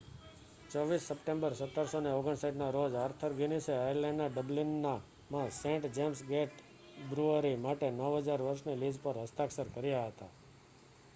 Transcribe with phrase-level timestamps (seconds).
[0.69, 6.63] 24 September 1759 ના રોજ Arthur ગિનીસે આયર્લેન્ડના ડબલિનમાં સેન્ટ જેમ્સ ગેટ
[7.09, 10.31] બ્રૂઅરી માટે 9,000 વર્ષની લીઝ પર હસ્તાક્ષર કર્યા હતા